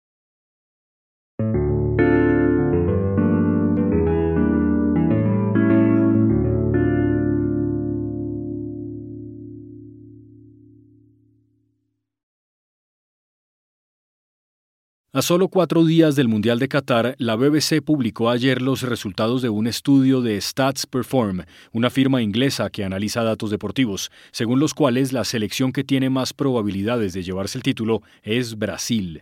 A 15.21 15.23
solo 15.23 15.49
cuatro 15.49 15.85
días 15.85 16.15
del 16.15 16.27
Mundial 16.27 16.57
de 16.57 16.67
Qatar, 16.67 17.13
la 17.19 17.35
BBC 17.35 17.83
publicó 17.85 18.31
ayer 18.31 18.59
los 18.59 18.81
resultados 18.81 19.43
de 19.43 19.49
un 19.49 19.67
estudio 19.67 20.21
de 20.21 20.41
Stats 20.41 20.87
Perform, 20.87 21.43
una 21.71 21.91
firma 21.91 22.23
inglesa 22.23 22.71
que 22.71 22.83
analiza 22.83 23.21
datos 23.21 23.51
deportivos, 23.51 24.09
según 24.31 24.59
los 24.59 24.73
cuales 24.73 25.13
la 25.13 25.23
selección 25.23 25.73
que 25.73 25.83
tiene 25.83 26.09
más 26.09 26.33
probabilidades 26.33 27.13
de 27.13 27.21
llevarse 27.21 27.59
el 27.59 27.63
título 27.63 28.01
es 28.23 28.57
Brasil. 28.57 29.21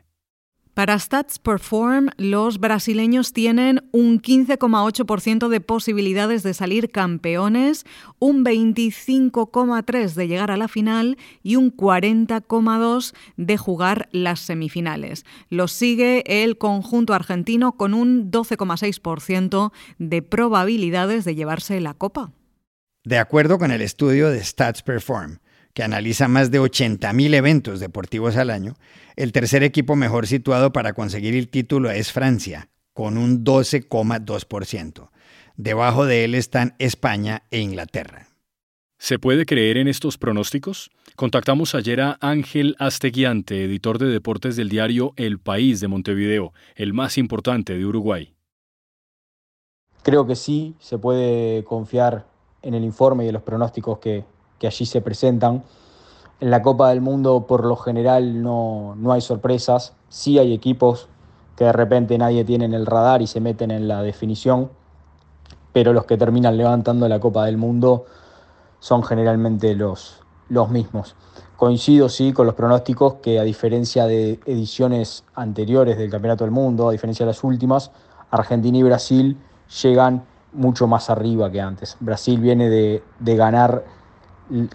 Para 0.79 0.98
Stats 0.98 1.39
Perform, 1.39 2.07
los 2.15 2.62
brasileños 2.62 3.33
tienen 3.33 3.83
un 3.91 4.21
15,8% 4.21 5.50
de 5.50 5.59
posibilidades 5.59 6.41
de 6.41 6.53
salir 6.53 6.89
campeones, 6.89 7.83
un 8.17 8.45
25,3% 8.45 10.13
de 10.13 10.27
llegar 10.29 10.51
a 10.51 10.55
la 10.55 10.69
final 10.69 11.17
y 11.43 11.57
un 11.57 11.75
40,2% 11.75 13.13
de 13.36 13.57
jugar 13.57 14.07
las 14.13 14.39
semifinales. 14.39 15.25
Los 15.50 15.74
sigue 15.74 16.24
el 16.45 16.57
conjunto 16.57 17.13
argentino 17.13 17.74
con 17.74 17.93
un 17.93 18.31
12,6% 18.31 19.74
de 19.98 20.21
probabilidades 20.21 21.25
de 21.25 21.36
llevarse 21.36 21.81
la 21.81 21.93
copa. 21.93 22.31
De 23.03 23.17
acuerdo 23.17 23.57
con 23.57 23.71
el 23.71 23.81
estudio 23.81 24.29
de 24.29 24.41
Stats 24.41 24.81
Perform, 24.81 25.39
que 25.73 25.83
analiza 25.83 26.27
más 26.27 26.51
de 26.51 26.61
80.000 26.61 27.33
eventos 27.33 27.79
deportivos 27.79 28.38
al 28.38 28.49
año, 28.49 28.75
el 29.15 29.31
tercer 29.31 29.63
equipo 29.63 29.95
mejor 29.95 30.27
situado 30.27 30.71
para 30.71 30.93
conseguir 30.93 31.35
el 31.35 31.49
título 31.49 31.91
es 31.91 32.11
Francia, 32.11 32.69
con 32.93 33.17
un 33.17 33.43
12,2%. 33.43 35.09
Debajo 35.57 36.05
de 36.05 36.23
él 36.23 36.35
están 36.35 36.75
España 36.79 37.43
e 37.51 37.59
Inglaterra. 37.59 38.27
¿Se 38.97 39.17
puede 39.17 39.45
creer 39.45 39.77
en 39.77 39.88
estos 39.88 40.17
pronósticos? 40.17 40.91
Contactamos 41.15 41.73
ayer 41.73 42.01
a 42.01 42.17
Ángel 42.19 42.75
Asteguiante, 42.79 43.63
editor 43.63 43.97
de 43.97 44.07
deportes 44.07 44.57
del 44.57 44.67
diario 44.67 45.13
El 45.15 45.39
País 45.39 45.79
de 45.79 45.88
Montevideo, 45.88 46.53
el 46.75 46.93
más 46.93 47.17
importante 47.17 47.77
de 47.77 47.85
Uruguay. 47.85 48.33
Creo 50.03 50.25
que 50.27 50.35
sí, 50.35 50.75
se 50.79 50.97
puede 50.97 51.63
confiar 51.63 52.25
en 52.61 52.73
el 52.73 52.83
informe 52.83 53.25
y 53.25 53.27
en 53.27 53.33
los 53.33 53.43
pronósticos 53.43 53.99
que, 53.99 54.25
que 54.60 54.68
allí 54.68 54.86
se 54.86 55.01
presentan. 55.01 55.63
En 56.39 56.51
la 56.51 56.62
Copa 56.62 56.89
del 56.89 57.01
Mundo 57.01 57.48
por 57.48 57.66
lo 57.66 57.75
general 57.75 58.42
no, 58.42 58.96
no 58.98 59.12
hay 59.12 59.22
sorpresas, 59.22 59.94
sí 60.10 60.38
hay 60.39 60.54
equipos 60.54 61.10
que 61.56 61.66
de 61.66 61.74
repente 61.74 62.18
nadie 62.18 62.46
tiene 62.46 62.66
en 62.66 62.74
el 62.74 62.86
radar 62.86 63.22
y 63.22 63.28
se 63.28 63.42
meten 63.42 63.72
en 63.72 63.88
la 63.88 64.01
definición, 64.01 64.70
pero 65.74 65.92
los 65.94 66.06
que 66.06 66.18
terminan 66.18 66.58
levantando 66.58 67.08
la 67.10 67.20
Copa 67.20 67.46
del 67.46 67.58
Mundo 67.58 68.06
son 68.80 69.04
generalmente 69.04 69.75
los, 69.75 70.22
los 70.48 70.70
mismos. 70.70 71.16
Coincido 71.58 72.08
sí 72.08 72.32
con 72.32 72.46
los 72.46 72.56
pronósticos 72.56 73.16
que 73.16 73.38
a 73.39 73.44
diferencia 73.44 74.06
de 74.06 74.39
ediciones 74.46 75.25
anteriores 75.36 75.98
del 75.98 76.10
Campeonato 76.10 76.46
del 76.46 76.51
Mundo, 76.51 76.88
a 76.88 76.92
diferencia 76.94 77.25
de 77.25 77.32
las 77.32 77.44
últimas, 77.44 77.92
Argentina 78.32 78.78
y 78.78 78.84
Brasil 78.84 79.38
llegan 79.84 80.24
mucho 80.54 80.88
más 80.88 81.10
arriba 81.10 81.51
que 81.51 81.62
antes. 81.62 81.98
Brasil 82.00 82.39
viene 82.39 82.70
de, 82.70 83.04
ganar 83.20 83.84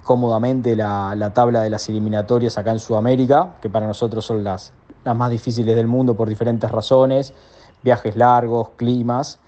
cómodamente 0.02 0.76
la, 0.76 1.32
tabla 1.34 1.62
de 1.62 1.70
las 1.70 1.88
eliminatorias 1.88 2.58
acá 2.58 2.72
en 2.72 2.78
Sudamérica, 2.78 3.56
que 3.60 3.70
para 3.70 3.86
nosotros 3.86 4.24
son 4.24 4.44
las, 4.44 4.72
las 5.04 5.16
más 5.16 5.30
difíciles 5.30 5.74
del 5.76 5.86
mundo 5.86 6.14
por 6.14 6.28
diferentes 6.28 6.70
razones, 6.70 7.34
viajes 7.82 8.16
largos, 8.16 8.70
climas. 8.76 9.38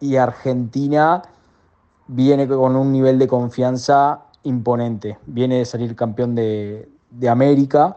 Y 0.00 0.16
Argentina 0.16 1.22
viene 2.06 2.46
con 2.46 2.76
un 2.76 2.92
nivel 2.92 3.18
de 3.18 3.26
confianza 3.26 4.22
imponente. 4.44 5.18
Viene 5.26 5.58
de 5.58 5.64
salir 5.64 5.96
campeón 5.96 6.34
de, 6.34 6.88
de 7.10 7.28
América 7.28 7.96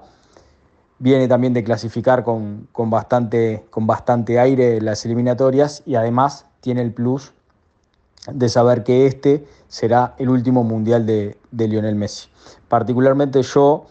viene 1.01 1.27
también 1.27 1.51
de 1.53 1.63
clasificar 1.63 2.23
con, 2.23 2.67
bastante, 2.75 3.65
con 3.71 3.87
bastante 3.87 4.39
aire 4.39 4.79
las 4.81 5.03
eliminatorias 5.03 5.81
y 5.87 5.95
además 5.95 6.45
tiene 6.59 6.81
el 6.81 6.93
plus 6.93 7.33
de 8.27 8.49
saber 8.49 8.83
que 8.83 9.07
este 9.07 9.47
será 9.67 10.15
el 10.17 10.29
último 10.29 10.63
mundial 10.63 11.05
de, 11.05 11.37
Lionel 11.51 11.95
Messi. 11.95 12.29
Particularmente 12.67 13.41
yo 13.41 13.85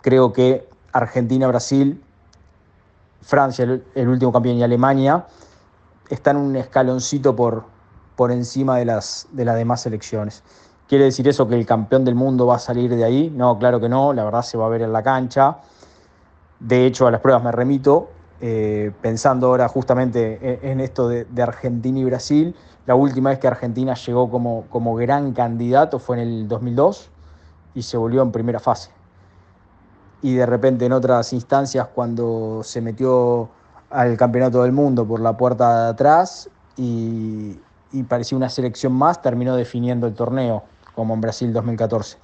creo 0.00 0.32
que 0.32 0.68
Argentina, 0.92 1.46
Brasil, 1.48 2.02
Francia, 3.20 3.80
el, 3.94 4.08
último 4.08 4.32
campeón 4.32 4.56
y 4.56 4.62
Alemania 4.62 5.26
están 6.08 6.36
un 6.36 6.56
escaloncito 6.56 7.36
por, 7.36 7.64
por 8.16 8.32
encima 8.32 8.78
de 8.78 8.84
las, 8.84 9.28
de 9.32 9.44
las 9.44 9.56
demás 9.56 9.82
selecciones. 9.82 10.42
¿Quiere 10.88 11.04
decir 11.04 11.26
eso 11.28 11.48
que 11.48 11.54
el 11.54 11.64
campeón 11.64 12.04
del 12.04 12.14
mundo 12.14 12.46
va 12.46 12.56
a 12.56 12.58
salir 12.58 12.94
de 12.94 13.04
ahí? 13.04 13.30
No, 13.34 13.58
claro 13.58 13.80
que 13.80 13.88
no, 13.88 14.12
la 14.12 14.24
verdad 14.24 14.42
se 14.42 14.58
va 14.58 14.66
a 14.66 14.68
ver 14.68 14.82
en 14.82 14.92
la 14.92 15.02
cancha. 15.02 15.58
De 16.60 16.84
hecho, 16.86 17.06
a 17.06 17.10
las 17.10 17.20
pruebas 17.20 17.42
me 17.42 17.50
remito, 17.50 18.10
eh, 18.42 18.90
pensando 19.00 19.46
ahora 19.46 19.68
justamente 19.68 20.68
en, 20.68 20.80
esto 20.80 21.08
de, 21.08 21.26
Argentina 21.40 21.98
y 22.00 22.04
Brasil. 22.04 22.56
La 22.86 22.96
última 22.96 23.30
vez 23.30 23.38
que 23.38 23.46
Argentina 23.46 23.94
llegó 23.94 24.28
como, 24.30 24.64
como 24.68 24.96
gran 24.96 25.32
candidato 25.32 25.98
fue 26.00 26.20
en 26.20 26.28
el 26.28 26.48
2002 26.48 27.08
y 27.74 27.82
se 27.82 27.96
volvió 27.96 28.20
en 28.22 28.32
primera 28.32 28.58
fase. 28.58 28.90
Y 30.22 30.34
de 30.34 30.44
repente 30.44 30.84
en 30.86 30.92
otras 30.92 31.32
instancias, 31.32 31.86
cuando 31.94 32.62
se 32.64 32.80
metió 32.80 33.48
al 33.90 34.16
campeonato 34.16 34.62
del 34.62 34.72
mundo 34.72 35.06
por 35.06 35.20
la 35.20 35.36
puerta 35.36 35.84
de 35.84 35.90
atrás 35.90 36.50
y, 36.76 37.60
y 37.92 38.02
parecía 38.02 38.36
una 38.36 38.48
selección 38.48 38.92
más, 38.92 39.22
terminó 39.22 39.54
definiendo 39.54 40.06
el 40.06 40.14
torneo, 40.14 40.64
como 40.94 41.14
en 41.14 41.20
Brasil 41.20 41.52
2014. 41.52 42.18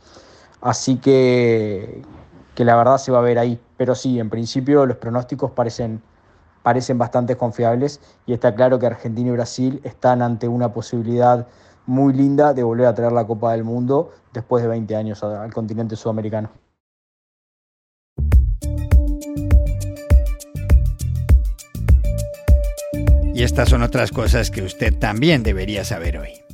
Así 0.60 0.96
que, 0.96 2.02
que 2.54 2.64
la 2.64 2.74
verdad 2.74 2.98
se 2.98 3.12
va 3.12 3.18
a 3.18 3.22
ver 3.22 3.38
ahí. 3.38 3.60
Pero 3.76 3.94
sí, 3.94 4.18
en 4.18 4.30
principio 4.30 4.86
los 4.86 4.96
pronósticos 4.96 5.52
parecen, 5.52 6.02
parecen 6.68 6.98
bastante 6.98 7.34
confiables 7.34 7.98
y 8.26 8.34
está 8.34 8.54
claro 8.54 8.78
que 8.78 8.84
Argentina 8.84 9.28
y 9.28 9.32
Brasil 9.32 9.80
están 9.84 10.20
ante 10.20 10.48
una 10.48 10.70
posibilidad 10.70 11.46
muy 11.86 12.12
linda 12.12 12.52
de 12.52 12.62
volver 12.62 12.84
a 12.84 12.94
traer 12.94 13.12
la 13.12 13.26
Copa 13.26 13.52
del 13.52 13.64
Mundo 13.64 14.12
después 14.34 14.62
de 14.62 14.68
20 14.68 14.94
años 14.94 15.24
al 15.24 15.50
continente 15.50 15.96
sudamericano. 15.96 16.50
Y 23.32 23.42
estas 23.42 23.70
son 23.70 23.82
otras 23.82 24.12
cosas 24.12 24.50
que 24.50 24.60
usted 24.60 24.92
también 24.98 25.42
debería 25.42 25.84
saber 25.84 26.18
hoy. 26.18 26.47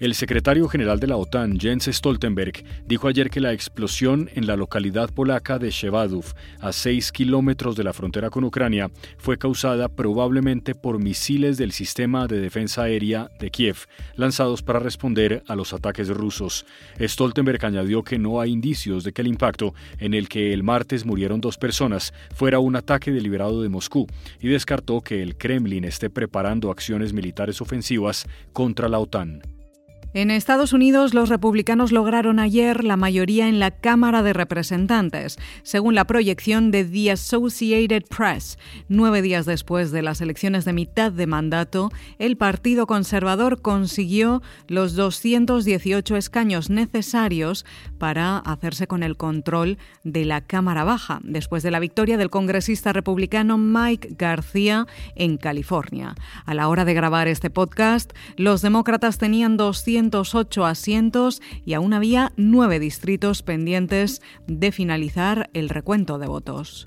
El 0.00 0.14
secretario 0.14 0.68
general 0.68 1.00
de 1.00 1.08
la 1.08 1.16
OTAN, 1.16 1.58
Jens 1.58 1.86
Stoltenberg, 1.86 2.62
dijo 2.86 3.08
ayer 3.08 3.30
que 3.30 3.40
la 3.40 3.52
explosión 3.52 4.30
en 4.36 4.46
la 4.46 4.54
localidad 4.54 5.10
polaca 5.12 5.58
de 5.58 5.70
Shevadov, 5.70 6.34
a 6.60 6.70
6 6.70 7.10
kilómetros 7.10 7.74
de 7.74 7.82
la 7.82 7.92
frontera 7.92 8.30
con 8.30 8.44
Ucrania, 8.44 8.92
fue 9.16 9.38
causada 9.38 9.88
probablemente 9.88 10.76
por 10.76 11.00
misiles 11.00 11.56
del 11.56 11.72
sistema 11.72 12.28
de 12.28 12.38
defensa 12.38 12.82
aérea 12.82 13.28
de 13.40 13.50
Kiev, 13.50 13.88
lanzados 14.14 14.62
para 14.62 14.78
responder 14.78 15.42
a 15.48 15.56
los 15.56 15.72
ataques 15.72 16.06
rusos. 16.10 16.64
Stoltenberg 17.00 17.66
añadió 17.66 18.04
que 18.04 18.20
no 18.20 18.40
hay 18.40 18.52
indicios 18.52 19.02
de 19.02 19.12
que 19.12 19.22
el 19.22 19.26
impacto, 19.26 19.74
en 19.98 20.14
el 20.14 20.28
que 20.28 20.52
el 20.52 20.62
martes 20.62 21.04
murieron 21.06 21.40
dos 21.40 21.58
personas, 21.58 22.14
fuera 22.36 22.60
un 22.60 22.76
ataque 22.76 23.10
deliberado 23.10 23.62
de 23.62 23.68
Moscú, 23.68 24.06
y 24.40 24.46
descartó 24.46 25.00
que 25.00 25.24
el 25.24 25.36
Kremlin 25.36 25.82
esté 25.82 26.08
preparando 26.08 26.70
acciones 26.70 27.12
militares 27.12 27.60
ofensivas 27.60 28.26
contra 28.52 28.88
la 28.88 29.00
OTAN. 29.00 29.57
En 30.14 30.30
Estados 30.30 30.72
Unidos, 30.72 31.12
los 31.12 31.28
republicanos 31.28 31.92
lograron 31.92 32.38
ayer 32.38 32.82
la 32.82 32.96
mayoría 32.96 33.46
en 33.46 33.58
la 33.58 33.70
Cámara 33.70 34.22
de 34.22 34.32
Representantes, 34.32 35.36
según 35.62 35.94
la 35.94 36.06
proyección 36.06 36.70
de 36.70 36.82
The 36.84 37.10
Associated 37.10 38.04
Press. 38.08 38.58
Nueve 38.88 39.20
días 39.20 39.44
después 39.44 39.90
de 39.90 40.00
las 40.00 40.22
elecciones 40.22 40.64
de 40.64 40.72
mitad 40.72 41.12
de 41.12 41.26
mandato, 41.26 41.90
el 42.18 42.38
Partido 42.38 42.86
Conservador 42.86 43.60
consiguió 43.60 44.40
los 44.66 44.94
218 44.94 46.16
escaños 46.16 46.70
necesarios 46.70 47.66
para 47.98 48.38
hacerse 48.38 48.86
con 48.86 49.02
el 49.02 49.18
control 49.18 49.76
de 50.04 50.24
la 50.24 50.40
Cámara 50.40 50.84
Baja, 50.84 51.20
después 51.22 51.62
de 51.62 51.70
la 51.70 51.80
victoria 51.80 52.16
del 52.16 52.30
congresista 52.30 52.94
republicano 52.94 53.58
Mike 53.58 54.14
García 54.18 54.86
en 55.16 55.36
California. 55.36 56.14
A 56.46 56.54
la 56.54 56.68
hora 56.68 56.86
de 56.86 56.94
grabar 56.94 57.28
este 57.28 57.50
podcast, 57.50 58.14
los 58.38 58.62
demócratas 58.62 59.18
tenían 59.18 59.58
200 59.58 59.97
208 60.02 60.64
asientos 60.64 61.42
y 61.64 61.74
aún 61.74 61.92
había 61.92 62.32
nueve 62.36 62.78
distritos 62.78 63.42
pendientes 63.42 64.22
de 64.46 64.72
finalizar 64.72 65.50
el 65.52 65.68
recuento 65.68 66.18
de 66.18 66.26
votos. 66.26 66.86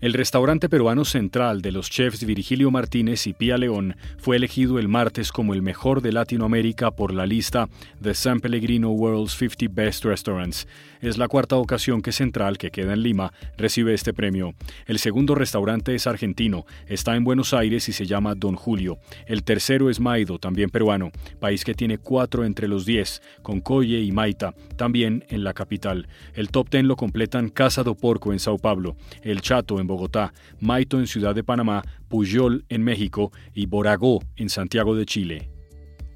El 0.00 0.14
restaurante 0.14 0.70
peruano 0.70 1.04
central 1.04 1.60
de 1.60 1.72
los 1.72 1.90
chefs 1.90 2.24
Virgilio 2.24 2.70
Martínez 2.70 3.26
y 3.26 3.34
Pía 3.34 3.58
León 3.58 3.96
fue 4.16 4.36
elegido 4.36 4.78
el 4.78 4.88
martes 4.88 5.30
como 5.30 5.52
el 5.52 5.60
mejor 5.60 6.00
de 6.00 6.10
Latinoamérica 6.10 6.90
por 6.90 7.12
la 7.12 7.26
lista 7.26 7.68
The 8.00 8.14
San 8.14 8.40
Pellegrino 8.40 8.92
World's 8.92 9.36
50 9.36 9.66
Best 9.70 10.06
Restaurants. 10.06 10.66
Es 11.02 11.18
la 11.18 11.28
cuarta 11.28 11.56
ocasión 11.56 12.00
que 12.00 12.12
Central, 12.12 12.56
que 12.56 12.70
queda 12.70 12.94
en 12.94 13.02
Lima, 13.02 13.34
recibe 13.58 13.92
este 13.92 14.14
premio. 14.14 14.54
El 14.86 14.98
segundo 14.98 15.34
restaurante 15.34 15.94
es 15.94 16.06
argentino, 16.06 16.64
está 16.86 17.14
en 17.14 17.24
Buenos 17.24 17.52
Aires 17.52 17.86
y 17.90 17.92
se 17.92 18.06
llama 18.06 18.34
Don 18.34 18.56
Julio. 18.56 18.98
El 19.26 19.44
tercero 19.44 19.90
es 19.90 20.00
Maido, 20.00 20.38
también 20.38 20.70
peruano, 20.70 21.10
país 21.40 21.62
que 21.62 21.74
tiene 21.74 21.98
cuatro 21.98 22.46
entre 22.46 22.68
los 22.68 22.86
diez, 22.86 23.20
con 23.42 23.60
Coye 23.60 24.00
y 24.00 24.12
Maita, 24.12 24.54
también 24.76 25.26
en 25.28 25.44
la 25.44 25.52
capital. 25.52 26.08
El 26.32 26.48
top 26.48 26.70
ten 26.70 26.88
lo 26.88 26.96
completan 26.96 27.50
Casa 27.50 27.82
do 27.82 27.94
Porco 27.94 28.32
en 28.32 28.38
Sao 28.38 28.56
Paulo, 28.56 28.96
El 29.22 29.42
Chato 29.42 29.78
en 29.78 29.89
Bogotá, 29.90 30.32
Maito 30.60 30.98
en 30.98 31.06
Ciudad 31.06 31.34
de 31.34 31.44
Panamá, 31.44 31.82
Puyol 32.08 32.64
en 32.68 32.82
México 32.82 33.32
y 33.52 33.66
Boragó 33.66 34.20
en 34.36 34.48
Santiago 34.48 34.96
de 34.96 35.04
Chile. 35.04 35.50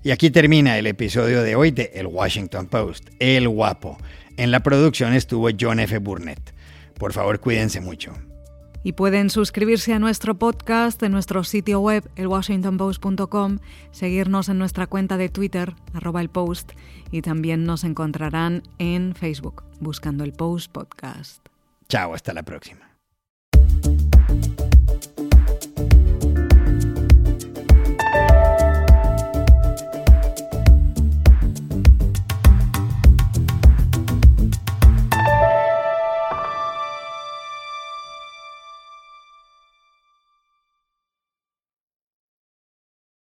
Y 0.02 0.10
aquí 0.10 0.30
termina 0.30 0.78
el 0.78 0.86
episodio 0.86 1.42
de 1.42 1.56
hoy 1.56 1.70
de 1.70 1.90
El 1.94 2.06
Washington 2.06 2.66
Post, 2.66 3.08
El 3.18 3.48
Guapo. 3.48 3.96
En 4.36 4.50
la 4.50 4.60
producción 4.60 5.14
estuvo 5.14 5.48
John 5.58 5.80
F. 5.80 5.96
Burnett. 5.98 6.54
Por 6.98 7.12
favor, 7.12 7.40
cuídense 7.40 7.80
mucho. 7.80 8.12
Y 8.82 8.92
pueden 8.92 9.30
suscribirse 9.30 9.94
a 9.94 9.98
nuestro 9.98 10.34
podcast 10.34 11.02
en 11.02 11.12
nuestro 11.12 11.42
sitio 11.42 11.80
web, 11.80 12.06
elwashingtonpost.com, 12.16 13.60
seguirnos 13.92 14.50
en 14.50 14.58
nuestra 14.58 14.86
cuenta 14.86 15.16
de 15.16 15.30
Twitter, 15.30 15.74
arroba 15.94 16.20
el 16.20 16.28
post, 16.28 16.72
y 17.10 17.22
también 17.22 17.64
nos 17.64 17.82
encontrarán 17.82 18.62
en 18.78 19.14
Facebook, 19.14 19.64
buscando 19.80 20.22
el 20.22 20.34
Post 20.34 20.70
Podcast. 20.70 21.48
Chao, 21.88 22.12
hasta 22.12 22.34
la 22.34 22.42
próxima. 22.42 22.93